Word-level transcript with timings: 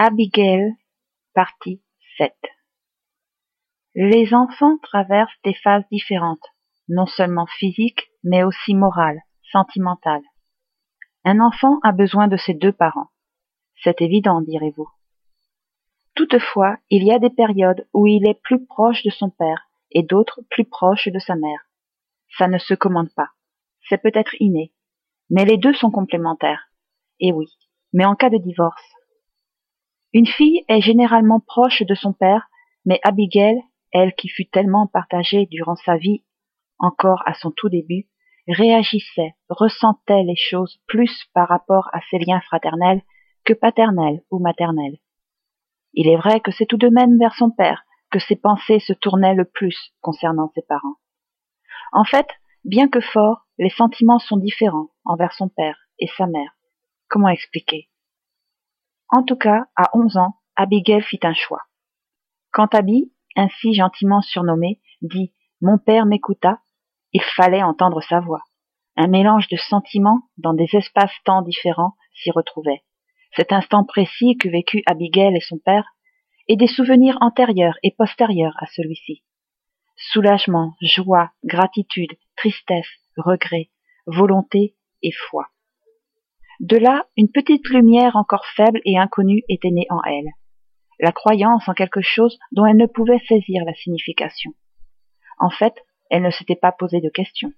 Abigail, 0.00 0.76
partie 1.34 1.82
7 2.18 2.32
Les 3.96 4.32
enfants 4.32 4.78
traversent 4.80 5.42
des 5.42 5.54
phases 5.54 5.82
différentes, 5.90 6.46
non 6.88 7.06
seulement 7.06 7.46
physiques, 7.46 8.08
mais 8.22 8.44
aussi 8.44 8.76
morales, 8.76 9.20
sentimentales. 9.50 10.22
Un 11.24 11.40
enfant 11.40 11.80
a 11.82 11.90
besoin 11.90 12.28
de 12.28 12.36
ses 12.36 12.54
deux 12.54 12.70
parents. 12.70 13.08
C'est 13.82 14.00
évident, 14.00 14.40
direz-vous. 14.40 14.88
Toutefois, 16.14 16.76
il 16.90 17.02
y 17.02 17.10
a 17.10 17.18
des 17.18 17.30
périodes 17.30 17.88
où 17.92 18.06
il 18.06 18.24
est 18.28 18.40
plus 18.40 18.64
proche 18.66 19.02
de 19.02 19.10
son 19.10 19.30
père 19.30 19.68
et 19.90 20.04
d'autres 20.04 20.42
plus 20.48 20.64
proches 20.64 21.08
de 21.08 21.18
sa 21.18 21.34
mère. 21.34 21.66
Ça 22.38 22.46
ne 22.46 22.58
se 22.58 22.74
commande 22.74 23.12
pas. 23.16 23.30
C'est 23.88 24.00
peut-être 24.00 24.36
inné. 24.38 24.72
Mais 25.28 25.44
les 25.44 25.56
deux 25.56 25.74
sont 25.74 25.90
complémentaires. 25.90 26.70
Et 27.18 27.32
oui, 27.32 27.48
mais 27.92 28.04
en 28.04 28.14
cas 28.14 28.30
de 28.30 28.38
divorce, 28.38 28.94
une 30.12 30.26
fille 30.26 30.64
est 30.68 30.80
généralement 30.80 31.40
proche 31.40 31.82
de 31.82 31.94
son 31.94 32.12
père, 32.12 32.48
mais 32.84 33.00
Abigail, 33.02 33.60
elle 33.92 34.14
qui 34.14 34.28
fut 34.28 34.48
tellement 34.48 34.86
partagée 34.86 35.46
durant 35.46 35.76
sa 35.76 35.96
vie, 35.96 36.24
encore 36.78 37.22
à 37.26 37.34
son 37.34 37.50
tout 37.50 37.68
début, 37.68 38.08
réagissait, 38.48 39.34
ressentait 39.48 40.22
les 40.22 40.36
choses 40.36 40.80
plus 40.86 41.26
par 41.34 41.48
rapport 41.48 41.88
à 41.92 42.00
ses 42.10 42.18
liens 42.18 42.40
fraternels 42.40 43.02
que 43.44 43.52
paternels 43.52 44.22
ou 44.30 44.38
maternels. 44.38 44.98
Il 45.92 46.08
est 46.08 46.16
vrai 46.16 46.40
que 46.40 46.52
c'est 46.52 46.66
tout 46.66 46.76
de 46.76 46.88
même 46.88 47.18
vers 47.18 47.34
son 47.34 47.50
père 47.50 47.84
que 48.10 48.18
ses 48.18 48.36
pensées 48.36 48.80
se 48.80 48.92
tournaient 48.94 49.34
le 49.34 49.44
plus 49.44 49.92
concernant 50.00 50.50
ses 50.54 50.62
parents. 50.62 50.96
En 51.92 52.04
fait, 52.04 52.26
bien 52.64 52.88
que 52.88 53.00
fort, 53.00 53.46
les 53.58 53.70
sentiments 53.70 54.18
sont 54.18 54.36
différents 54.36 54.88
envers 55.04 55.32
son 55.32 55.48
père 55.48 55.78
et 55.98 56.08
sa 56.16 56.26
mère. 56.26 56.56
Comment 57.08 57.28
expliquer? 57.28 57.88
En 59.10 59.22
tout 59.22 59.36
cas, 59.36 59.66
à 59.76 59.90
onze 59.96 60.16
ans, 60.16 60.36
Abigail 60.56 61.02
fit 61.02 61.20
un 61.22 61.34
choix. 61.34 61.62
Quand 62.52 62.74
Abby, 62.74 63.12
ainsi 63.36 63.74
gentiment 63.74 64.20
surnommée, 64.20 64.80
dit 65.02 65.32
Mon 65.60 65.78
père 65.78 66.06
m'écouta, 66.06 66.60
il 67.12 67.22
fallait 67.22 67.62
entendre 67.62 68.02
sa 68.02 68.20
voix. 68.20 68.42
Un 68.96 69.06
mélange 69.06 69.48
de 69.48 69.56
sentiments 69.56 70.22
dans 70.36 70.54
des 70.54 70.68
espaces-temps 70.72 71.42
différents 71.42 71.94
s'y 72.14 72.30
retrouvait. 72.30 72.82
Cet 73.36 73.52
instant 73.52 73.84
précis 73.84 74.36
que 74.36 74.48
vécut 74.48 74.82
Abigail 74.86 75.36
et 75.36 75.40
son 75.40 75.58
père, 75.58 75.88
et 76.48 76.56
des 76.56 76.66
souvenirs 76.66 77.18
antérieurs 77.20 77.78
et 77.82 77.94
postérieurs 77.96 78.56
à 78.58 78.66
celui-ci. 78.66 79.22
Soulagement, 79.96 80.74
joie, 80.80 81.30
gratitude, 81.44 82.12
tristesse, 82.36 82.88
regret, 83.16 83.70
volonté 84.06 84.74
et 85.02 85.12
foi. 85.12 85.48
De 86.60 86.76
là, 86.76 87.06
une 87.16 87.30
petite 87.30 87.68
lumière 87.68 88.16
encore 88.16 88.44
faible 88.56 88.80
et 88.84 88.98
inconnue 88.98 89.42
était 89.48 89.70
née 89.70 89.86
en 89.90 90.02
elle, 90.02 90.30
la 90.98 91.12
croyance 91.12 91.68
en 91.68 91.74
quelque 91.74 92.00
chose 92.00 92.38
dont 92.50 92.66
elle 92.66 92.76
ne 92.76 92.86
pouvait 92.86 93.20
saisir 93.28 93.64
la 93.64 93.74
signification. 93.74 94.52
En 95.38 95.50
fait, 95.50 95.74
elle 96.10 96.22
ne 96.22 96.30
s'était 96.30 96.56
pas 96.56 96.72
posé 96.72 97.00
de 97.00 97.10
questions. 97.10 97.52